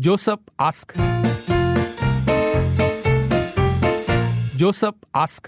[0.00, 0.94] Joseph ask.
[4.56, 5.46] Joseph ask.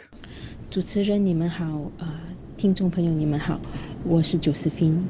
[0.68, 1.64] 主持人你们好，
[1.98, 2.08] 呃，
[2.56, 3.60] 听众朋友你们好，
[4.02, 5.06] 我是九思斌，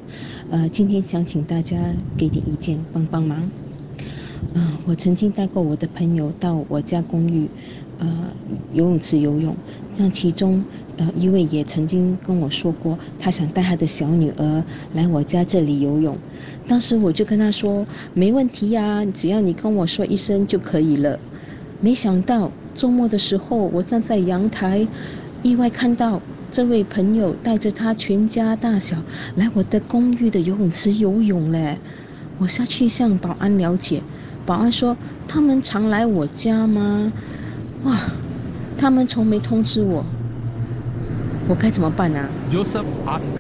[0.51, 1.79] 呃，今天想请大家
[2.19, 3.51] 给点意见，帮帮忙。
[4.53, 7.49] 嗯、我曾经带过我的朋友到我家公寓，
[8.01, 8.07] 呃，
[8.73, 9.55] 游泳池游泳。
[9.97, 10.65] 那其中，
[10.97, 16.17] 呃，一位也曾经跟我说过，他想带他的小女儿来我家这里游泳。
[16.67, 21.21] 当时我就跟他说，没问题呀、只要你跟我说一声就可以了。
[21.81, 24.89] 没想到周末的时候，我站在阳台，
[25.43, 28.97] 意外看到这位朋友带着他全家大小
[29.37, 31.77] 来我的公寓的游泳池游泳嘞。
[32.39, 34.03] 我下去向保安了解，
[34.47, 34.97] 保安说
[35.29, 37.13] 他们常来我家吗？
[37.85, 37.99] 哇，
[38.77, 40.05] 他们从没通知我，
[41.49, 43.35] 我该怎么办啊？Joseph ask.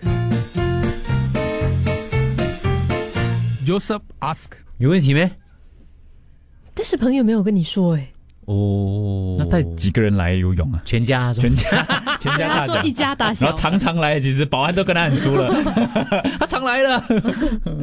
[3.65, 4.47] Joseph ask.
[4.79, 5.30] 有问题没？
[6.73, 8.13] 但是朋友没有跟你说哎、
[8.47, 10.80] 哦，那带几个人来游泳啊？
[10.87, 11.87] 全家 全家
[12.21, 15.52] 全家大小他说一，家大小然后，常常来，其实保安都跟他很熟了，
[16.38, 17.02] 他常来了。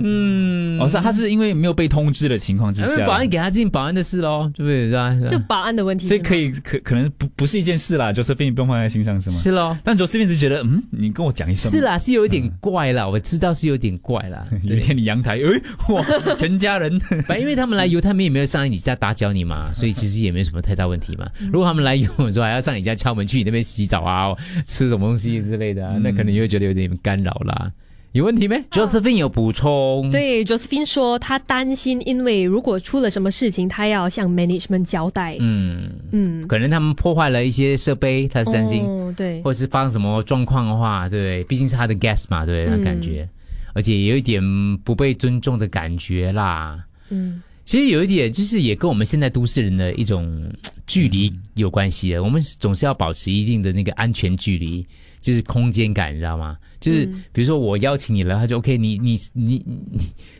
[0.01, 5.27] 嗯，哦，是他是因为没有被通知的情况之下，保安给他进保安的事喽，对不对？
[5.27, 9.35] 是就保安的问题，所以可以可可能不不是一件事啦，Josephine 不用放在心上是吗？
[9.35, 9.77] 是喽。
[9.83, 14.45] 但 Josephine 是觉得，嗯，你跟我讲一声，是，啦，是有一点怪啦，我知道是有点怪啦。
[14.63, 16.03] 有一天你阳台，哎，哇，
[16.37, 21.27] 全家人， 反正因为他们来游，他们也没有上来你家打搅你嘛，所以其实也没什么太大问题嘛。
[21.51, 24.26] 如果他们来游我说还要上你家敲门去你那边洗澡啊、
[24.65, 27.71] 吃什么东西之类的、啊，那可能你会觉得有点干扰啦。
[28.13, 35.37] 有问题没？Josephine 有补充，，对 Josephine 说，他担心，因为如果出了什么事情，他要向 management 交代。
[35.39, 41.43] 嗯，嗯，可能他们破坏了一些设备，他是担心，哦，对，或者是发生什么状况的话，对不对？
[41.43, 42.77] 毕竟是他的 guest 嘛，对不对？
[42.77, 43.27] 他感觉，
[43.73, 44.41] 而且也有一点
[44.83, 46.79] 不被尊重的感觉啦。
[47.09, 50.49] 嗯，其实有一点，就是也跟我们现在都市人的一种
[50.87, 52.23] 距离有关系的。
[52.23, 54.87] 我们总是要保持一定的那个安全距离，
[55.19, 56.57] 就是空间感，你知道吗？
[56.79, 59.79] 就是比如说我邀请你了，他就 OK，你你你你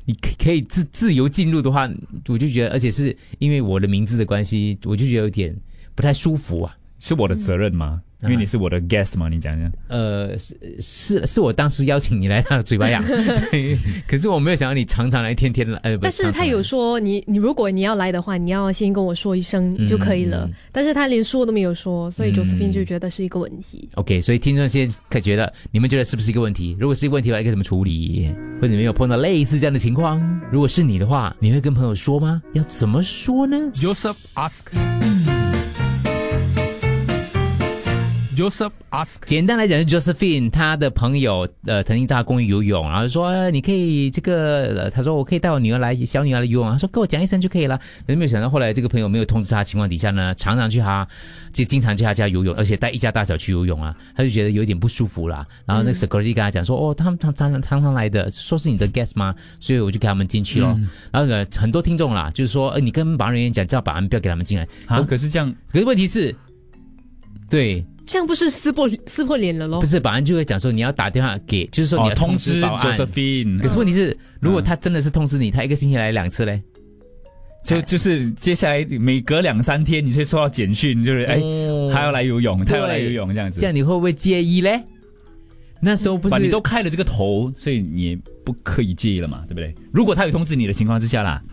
[0.05, 1.91] 你可可以自自由进入的话，
[2.29, 5.53] 我就觉得，而且是因为我的名字的关系，我就觉得有点
[5.95, 6.77] 不太舒服啊。
[6.99, 8.01] 是我的责任吗？
[8.23, 9.71] 因为你是我的 guest 嘛，你讲讲。
[9.89, 13.77] 呃，是是是我当时邀请你来，他的嘴巴痒， 对
[14.07, 15.77] 可是我没有想到你常常来，天天来。
[15.83, 20.45] 呃，但是他常常来有说，你你如果你要来的话，你要先跟我说一声就可以了。
[20.47, 23.87] 嗯但是他连说都没有说，所以嗯 Josephine 就觉得是一个问题。
[23.93, 26.75] OK，所以听众现在可觉得，你们觉得是不是一个问题？
[26.79, 28.33] 如果是一个问题的话，应该怎么处理？
[28.55, 30.19] 或者你们有碰到类似这样的情况？
[30.51, 32.41] 如果是你的话，你会跟朋友说吗？
[32.53, 34.65] 要怎么说呢？Joseph ask.
[38.37, 39.15] Joseph ask.
[39.25, 47.75] 简单来讲，是 Josephine 她的朋友呃曾经在她公寓游泳，然后说、呃你可以这个，呃她说我可以带我女儿来小女儿来游泳，她说跟我讲一声就可以了。
[48.05, 51.07] 可是没有想到后来这个朋友没有通知她的情况底下呢，常常去她
[51.51, 55.43] 就经常去她家游泳，而且带一家大小去游泳啊，她就觉得有点不舒服啦。
[55.65, 59.33] 然后那个 security 跟她讲说，哦，他们常常常常来的，说是你的 guest 吗？
[59.59, 60.79] 所以我就给他们进去咯。
[61.11, 64.67] 然后呢，很多听众啦，就是说，呃，你跟保安人员讲，叫保安不要给他们进来。
[64.85, 66.35] 啊，可是这样，可是问题是，
[67.49, 67.83] 对。
[68.07, 69.85] 这样不是撕破撕破脸了喽不？
[69.85, 72.79] 是保安就会讲说你要打电话给，就是说你哦要，通知知保安。
[72.79, 76.61] Josephine，可是问题是，如果他真的是通知你，他一个星期来两次嘞，
[77.63, 83.59] 就就是接下来每隔两三天，你就会收到简讯，就是哎，哦他要来游泳，他要来游泳这样子。
[83.59, 84.81] 这样你会不会介意嘞？
[85.81, 88.15] 那时候不，是你都开了这个头，所以你
[88.45, 89.75] 不可以介意了嘛，对不对？
[89.91, 91.43] 如果他有通知你的情况之下啦，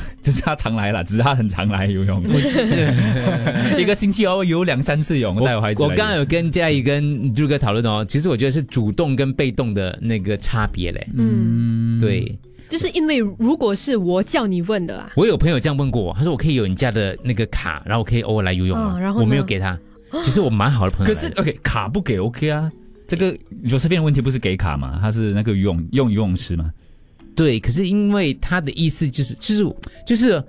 [0.22, 2.22] 就是他常来啦，只是他很常来游泳，
[3.78, 5.82] 一个星期哦游两三次泳，带我孩子。
[5.82, 11.06] 我刚刚有跟嘉怡跟朱哥讨论哦，其实我觉得是主动跟被动的那个差别嘞。
[11.14, 12.36] 嗯，对
[12.68, 18.94] 就是因为如果是我叫你问的啊，我有朋友这样问过我，他说我可以有你家的那个卡，然后我可以偶尔来游泳吗？
[18.96, 19.78] 哦然后我没有给他，
[20.22, 21.14] 其实我蛮好的朋友的。
[21.14, 22.70] 可是 OK 卡不给 OK 啊？
[23.06, 24.98] 这个 Josephine 的问题不是给卡嘛？
[25.00, 26.70] 他是那个游泳用游泳池嘛？
[27.38, 30.42] 对，可是因为他的意思就是就是就是，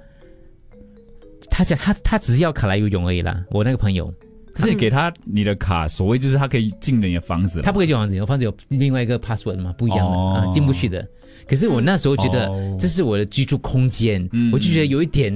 [1.48, 3.46] 他想他他只是要卡来游泳而已啦。
[3.52, 4.12] 我那个朋友，
[4.56, 11.08] 可是你给他你的卡，所谓就是他可以进你的房子，他不可以进房子，我房子有另外一个 password 嘛，不一样的、哦啊，进不去的。
[11.48, 15.32] 可是我那时候觉得哦这是我的居住空间，嗯我就觉得有一点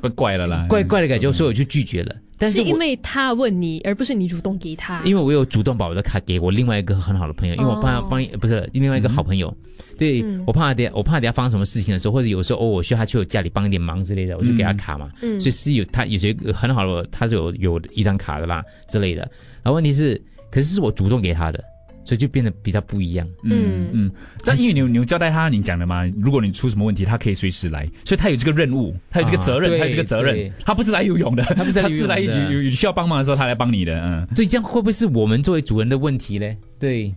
[0.00, 2.16] 怪怪的啦，怪怪的感觉，所以我就拒绝了。
[2.38, 5.00] 但是是因为他问你，而不是你主动给他。
[5.04, 8.06] 因为我有主动把我的卡给我另外一个很好的朋友，因为我怕哦。
[8.10, 9.54] 放不是另外一个好朋友，
[9.96, 10.42] 对、嗯。
[10.46, 15.40] 我怕等我怕等下发生什么事情的时候，或者有时候哦我需要他去我家里帮一点忙之类的，我就给他卡嘛，嗯。
[15.40, 19.22] 所以是有他有些很好的，他是有有一张卡的啦之类的。
[19.62, 21.62] 然后问题是，可是是我主动给他的，
[22.06, 23.28] 所以就变得比较不一样。
[23.42, 24.10] 嗯嗯，
[24.44, 34.26] 但因为你有你有交代他，你讲的嘛，如果你出什么问题，他可以随时来，所以他有这个任务，他有这个责任，啊他有这个责任，他不是来游泳的， 他不是来游泳的他是来有有有需要帮忙的时候，他来帮你的，嗯。
[34.36, 36.56] 所以这样会不会是我们作为主人的问题嘞？
[36.78, 37.12] 对，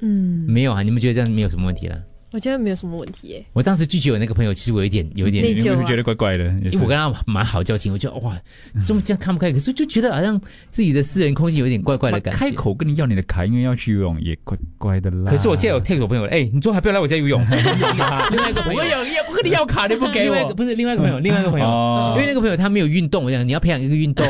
[0.00, 1.98] 嗯，没有啊，你们觉得这样没有什么问题了？
[2.32, 3.44] 我觉得没有什么问题耶。
[3.52, 6.44] 我当时拒绝我那个朋友，其实我有一点有一点内疚觉得怪怪的？
[6.44, 8.38] 因为我跟他蛮好交情，我觉得哇，
[8.86, 10.40] 这么这样看不开，可是就觉得好像
[10.70, 12.38] 自己的私人空间有点怪怪的感觉。
[12.38, 15.30] 开，口跟你要你的卡，因为要去游泳也怪怪的啦。
[15.30, 17.40] 可是我现在有 take 我朋友，哎，你最后还不要来我家游泳。
[18.30, 19.20] 另外一个我朋友我有。
[19.28, 20.54] 我跟你要卡，你不给我另外一个。
[20.54, 24.26] 不是另外一个朋友，另外一个朋友，哦因为那个朋友他没有运动，我想你要培养一个运动。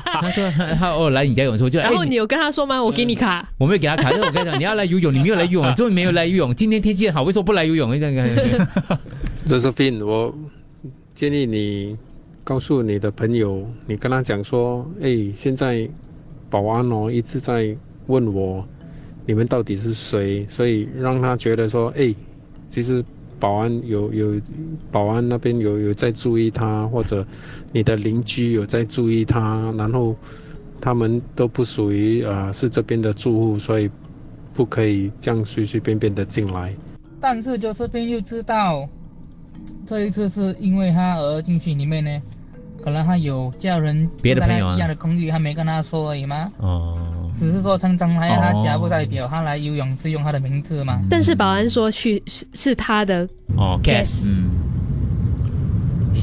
[0.20, 2.82] 他说他哦来你家游泳，我就哎然后你有跟他说吗？
[2.82, 3.48] 我给你卡。
[3.58, 6.54] 我没有给他卡，但是我跟你讲你要来游泳，你没有来游泳，你终于没有来游泳。
[6.54, 7.98] 今天天气很好，为什么不来游泳？
[7.98, 8.66] 这样感觉。
[9.46, 10.34] Josephine，我
[11.14, 11.96] 建议你
[12.42, 15.88] 告诉你的朋友，你跟他讲说，哎，现在
[16.50, 17.76] 保安哦一直在
[18.06, 18.66] 问我，
[19.26, 22.14] 你们到底是谁，所以让他觉得说，哎，
[22.68, 23.04] 其实
[23.38, 24.40] 保安有有
[24.90, 27.26] 保安那边有有在注意他，或者
[27.72, 30.14] 你的邻居有在注意他，然后
[30.80, 33.90] 他们都不属于呃是这边的住户，所以
[34.54, 36.74] 不可以这样随随便便的进来。
[37.20, 38.88] 但是 Josephine 又知道，
[39.86, 42.22] 这一次是因为他而进去里面呢，
[42.82, 46.52] 可能他有叫人别的朋友啊一样的公寓，他没跟他说而已吗。
[46.58, 46.98] 哦，
[47.34, 51.00] 只是说常常来他家，哦不代表他来游泳是用他的名字嘛。
[51.10, 54.50] 但是保安说去是是他的哦 gas，嗯，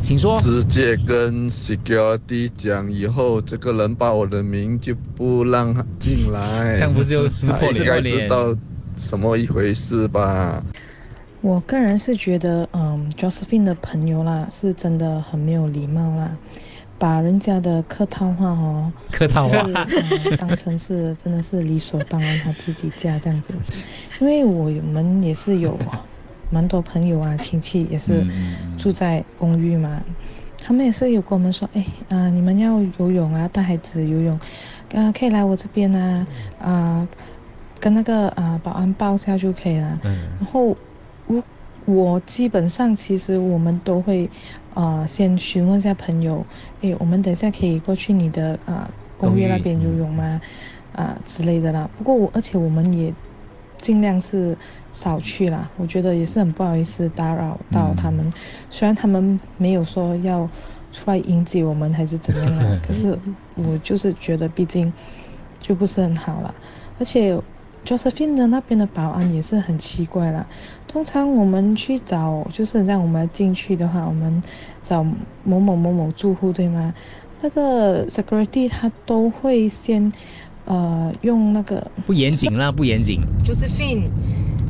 [0.01, 0.39] 请说。
[0.39, 6.75] 直接跟 security 讲，以后这个人报我的名就不让他进来。
[6.79, 7.73] 这样不是又撕破脸？
[7.73, 8.55] 他应该知道
[8.97, 10.63] 什么一回事吧？
[11.41, 16.31] 我个人是觉得，嗯，Josephine 的朋友啦，是真的很没有礼貌啦，
[17.01, 19.87] 把人家的客套话哦，客套是话，
[20.29, 23.51] 呃当成是真的是理所当然，他自己家这样子。
[24.19, 25.75] 因为我们也是有
[26.51, 29.99] 蛮多朋友啊，亲戚也是嗯住在公寓嘛，
[30.63, 34.39] 他们也是有跟我们说，哎啊、你们要游泳啊，带孩子游泳，
[34.93, 36.27] 啊、可以来我这边啊，
[36.61, 37.07] 啊、
[37.79, 39.99] 跟那个啊、保安报下就可以了。
[40.03, 40.77] 嗯，然后
[41.25, 41.43] 我
[41.85, 44.29] 我基本上其实我们都会
[44.75, 46.45] 呃先询问一下朋友，
[46.81, 50.39] 诶，我们等一下可以过去你的啊、公寓那边游泳吗？
[50.93, 51.89] 啊、之类的啦。
[51.97, 53.13] 不过我而且我们也
[53.77, 54.55] 尽量是
[54.91, 58.31] 少去啦，我觉得也是很不好意思打扰到他们，
[58.69, 60.47] 虽然他们没有说要
[60.91, 63.17] 出来迎接我们还是怎样啦， 可是
[63.55, 64.91] 我就是觉得毕竟
[65.59, 66.53] 就不是很好啦，
[66.99, 67.39] 而且。
[67.85, 70.45] Josephine 的那边的保安也是很奇怪啦。
[70.87, 74.41] 通常我们去找，就是让我们进去的话，我们
[74.83, 75.03] 找
[75.43, 76.93] 某某某某住户，对吗？
[77.41, 80.11] 那个 security 他都会先，
[80.65, 83.19] 呃，用那个不严谨啦，不严谨。
[83.43, 84.09] Josephine，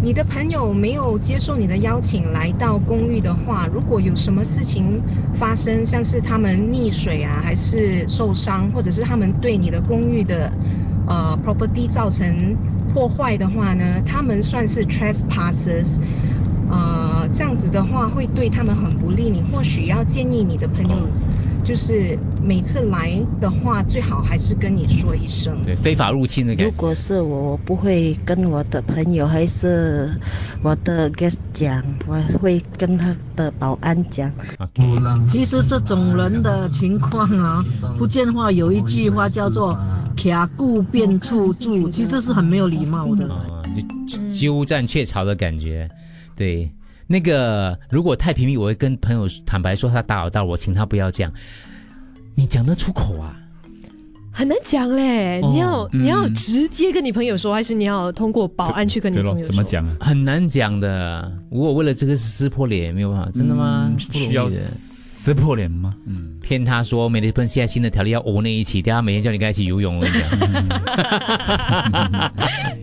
[0.01, 5.01] 你的朋友没有接受你的邀请来到公寓的话，如果有什么事情
[5.33, 10.49] 发生，像是他们溺水啊，还是受伤，或者是他们对你的公寓的
[11.11, 12.55] 呃 property 造成
[12.93, 15.99] 破坏的话呢，他们算是 trespassers。
[16.69, 19.29] 呃，这样子的话会对他们很不利。
[19.29, 20.95] 你或许要建议你的朋友，
[21.65, 25.53] 就是每次来的话，最好还是跟你说一声。
[25.65, 26.71] 对，非法入侵的感觉。
[26.71, 30.09] 如果是我，我不会跟我的朋友还是
[30.63, 34.31] 我的 guest 讲，我会跟他的保安讲。
[35.27, 37.61] 其实这种人的情况啊，
[37.97, 39.77] 福建话有一句话叫做
[40.15, 43.27] “卡固变处住”，其实是很没有礼貌的。
[43.33, 43.63] 啊，
[44.07, 45.89] 就鸠占鹊巢的感觉。
[46.35, 46.71] 对，
[47.07, 51.31] 那个如果太平密，我会跟朋友坦白说他打扰到我，请他不要这样。
[52.35, 53.35] 你讲得出口啊？
[54.33, 59.61] 很难讲嘞，你要、哦你要嗯直接跟你朋友说，还是你要通过保安去跟你朋友说？
[59.61, 59.93] 讲啊？
[59.99, 61.29] 很难讲的。
[61.51, 63.89] 如果为了这个撕破脸，没有办法，真的吗？
[63.89, 64.55] 嗯不容易需要的
[65.23, 65.93] 撕破脸吗？
[66.07, 70.27] 嗯，骗他说美利喷现在新的条例要欧那一起，等下每天叫你跟他一起游泳，我跟你讲。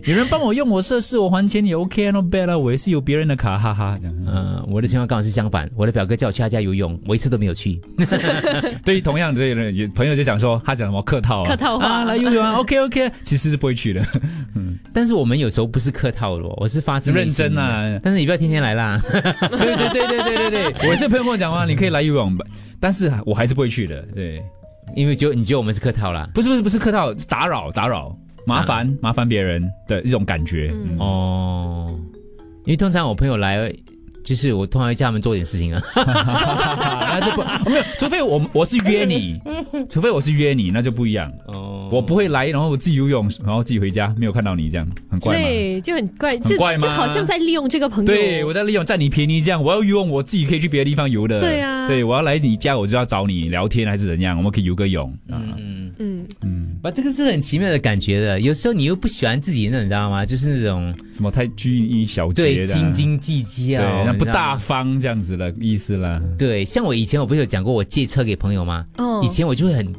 [0.04, 3.99] 有人帮我用我设施，我还钱也 OK 啊，not bad 啊，我也是有别人的卡，哈哈。
[4.04, 7.80] 嗯，我的情况刚好是相反，我的表哥叫我去他家游泳，我一次都没有去。
[8.87, 14.00] 对，同样的人朋友就讲说他讲什么客套啊，客套话啊，来游泳啊，OK OK，其实是不会去的。
[14.54, 19.00] 嗯但是我们有时候不是客套的哦，我是发自内认真啊但是你不要天天来啦。
[19.02, 22.27] 对对对对对对对， 我是朋友跟我讲话，你可以来游泳，
[22.80, 24.02] 但是我还是不会去的。
[24.14, 24.42] 对，
[24.94, 26.28] 因为就你觉得我们是客套啦？
[26.35, 28.16] 不是不是不是客套，打扰打扰，
[28.47, 30.73] 麻烦、麻烦别人的一种感觉。
[30.75, 31.99] 嗯哦，
[32.64, 33.73] 因为通常我朋友来，
[34.28, 35.82] 就是我通常会叫他们做点事情啊。
[35.97, 39.40] 那就不没有，除非我我是约你，
[39.88, 41.32] 除非我是约你，那就不一样。
[41.47, 45.40] 哦，我不会来，然后我自己游泳，然后自己回家，没有看到你，这样很怪吗？
[45.40, 48.06] 对，就很怪，就很怪吗就好像在利用这个朋友。
[48.06, 51.40] 对，我在利用占你便宜，这样我要游泳，我自己可以去别的地方游的。
[51.40, 55.40] 对啊对我要来你家，我就要找你聊天还是怎样，我们可以游个泳啊。
[56.78, 58.40] 嗯，吧，这个是很奇妙的感觉的。
[58.40, 60.25] 有时候你又不喜欢自己那，你知道吗？
[60.25, 66.20] 就是那种什么太拘泥小节对的，斤斤计较，对，那不大方这样子的意思啦。
[66.38, 68.85] 对，像我以前我不是有讲过我借车给朋友吗？
[68.97, 69.92] 哦以前我就会很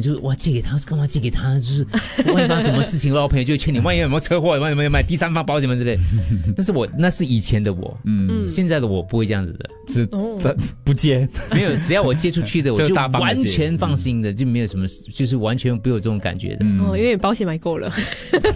[0.00, 1.60] 是哇借给他干嘛借给他呢？
[1.60, 1.86] 就是
[2.32, 5.98] 万一发生什么事情，然后我朋友就会劝你，万一有什么车祸，万一有没有买第三方保险什么之类。
[6.56, 16.58] 但是我那是以前的我，嗯，现在的我不会这样子的，是哦不不接，没有，只要我接出去的， 我就就完全放心的，就没有什么，就是完全不有这种感觉的。
[16.60, 17.92] 嗯哦，因为保险买够了。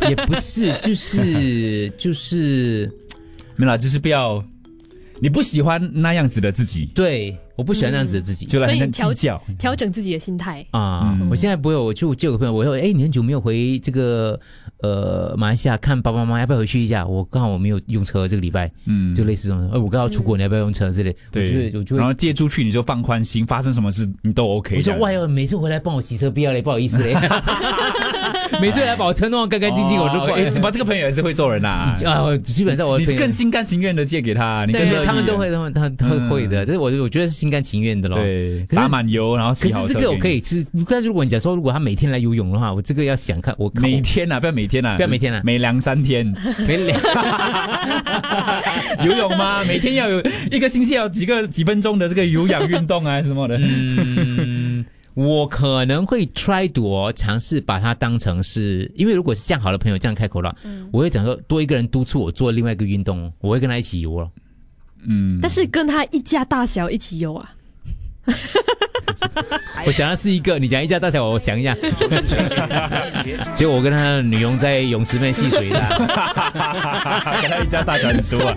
[0.09, 2.91] 也不是，就是就是，
[3.57, 4.45] 没啦，就是不要，
[5.21, 8.47] 你不喜欢那样子的自己，对，我不喜欢那样子的自己。
[8.47, 9.43] 就来很所以调计较。
[9.59, 10.65] 调整自己的心态。
[10.73, 14.39] 啊、嗯我现在不会，我就就有个朋友，我说，哎，你很久没有回这个
[14.83, 17.07] 呃马来西亚看爸爸妈妈，要不要回去一下？
[17.07, 21.11] 我刚好我没有用车，这个礼拜，嗯，就类似这种，哎，我刚好出国，你要不要用车之类？
[21.11, 22.01] 我对觉得我就会。
[22.01, 24.77] 然后借出去你就放宽心，发生什么事你都 OK 的。
[24.77, 27.15] 我说哇哟，每次回来帮我洗车，不要嘞，不好意思嘞。
[28.61, 30.59] 每次来把我车弄得干干净净，我都不好意思。
[30.59, 31.97] 哎，这个朋友也是会做人呐。
[32.05, 38.19] 啊，我基本上我你更心甘情愿的借给他，你更对乐意他们都会，他们他他嗯会的，但是我我觉得是心甘情愿的咯。
[38.19, 46.27] 对，打满油然后可洗好可是这个我可给以是，但是如果你假说如果他每天来游泳的话，我这个要想看我每天啊，不要每天啊，不要每天啊每两三天
[46.67, 46.99] 每两
[49.05, 49.63] 游泳吗？
[49.65, 53.59] 每天要有一个星期要有几个几分钟的这个有氧运动啊什么的。
[53.61, 54.64] 嗯，
[55.15, 60.55] 我可能会 try to 哦尝试把它当成是，因为如果是这样好的朋友这样开口了，
[60.93, 64.29] 我会讲说多一个人督促我做另外一个运动，我会跟他一起游了。
[65.07, 67.55] 嗯，但是跟他一家大小一起游啊，
[69.87, 71.77] 我想的是一个，你讲一家大小，我想一下，
[73.55, 75.79] 结果我跟他的女佣在泳池里面戏水的。
[77.43, 78.55] 跟他一家大小很熟啊。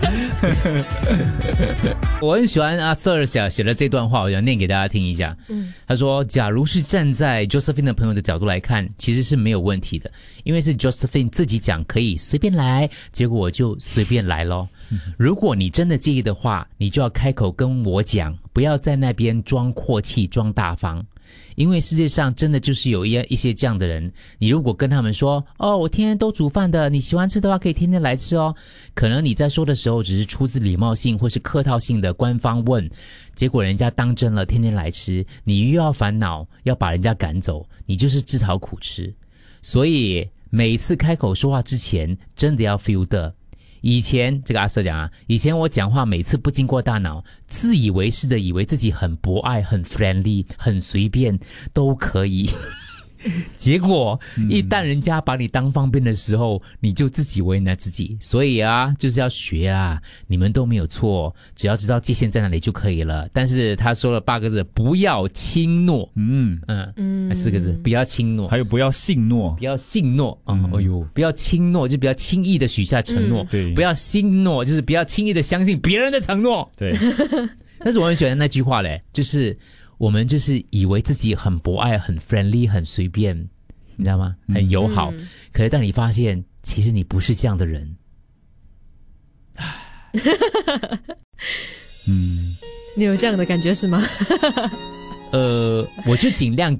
[2.20, 5.36] 我很喜欢阿 Sir 写写的这段话，我想念给大家听一下。
[5.48, 10.10] 嗯他说：“假如是站在 Josephine 的朋友的角度来看，其实是没有问题的，
[10.44, 14.68] 因为是 Josephine 自己讲可以随便来，结果我就随便来咯。
[15.18, 21.04] 如果你真的介意的话，你就要开口跟我讲，不要在那边装阔气、装大方。”
[21.56, 28.54] 因为世界上真的就是有一一些这样的人，你如果跟他们说，哦，我天天都煮饭的，你喜欢吃的话可以天天来吃哦。
[28.94, 32.88] 可能你在说的时候只是出自礼貌性或是客套性的官方问，
[33.34, 39.12] 结果人家当真了，天天来吃，你又要烦恼要把人家赶走，你就是自讨苦吃。
[39.60, 43.34] 所以每次开口说话之前，真的要 feel 的。
[43.80, 51.38] 以前这个阿瑟讲啊，以前我讲话每次不经过大脑，自以为是的以为自己很博爱、很 friendly、很随便
[51.72, 52.48] 都可以。
[53.56, 58.16] 结果一旦人家把你当方便的时候，你就自己为难自己。
[58.20, 63.28] 所以啊，就是要学啊，你们都没有错，只要知道界限在哪里就可以了。
[63.32, 66.10] 但是他说了八个字：不要轻诺。
[66.14, 68.48] 嗯嗯嗯，四个字：不要轻诺。
[68.48, 70.58] 还有不要信诺不，要信诺啊！
[70.74, 76.70] 哎呦，不要轻诺，就不要轻易的许下承诺；对不要信诺，就是不要轻易的相信别人的承诺。
[76.76, 76.94] 对，
[77.80, 79.56] 但是我很喜欢那句话嘞，就是
[79.98, 83.36] 我们就是以为自己很博爱、很 friendly、很随便，
[83.96, 84.34] 你知道吗？
[84.48, 85.10] 很友好。
[85.12, 87.96] 嗯可是当你发现，其实你不是这样的人，
[92.06, 92.56] 嗯，
[92.96, 94.02] 你有这样的感觉是吗？
[95.32, 96.78] 呃，我就尽量，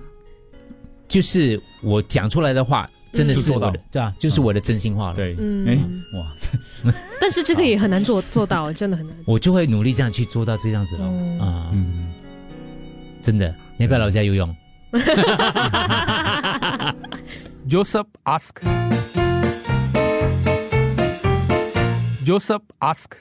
[1.09, 4.15] 就是我讲出来的话，真的是做到的，对吧？
[4.19, 5.17] 就是我的真心话了。
[5.17, 5.75] 对，嗯哎，
[6.85, 9.17] 哇，但是这个也很难做做到，真的很难。
[9.27, 11.05] 我就会努力这样去做到这样子咯。
[11.07, 12.13] 嗯啊，嗯，
[13.29, 14.57] 真的，你要不要老家游泳
[17.69, 18.55] ？Joseph ask.
[22.25, 23.19] Joseph ask.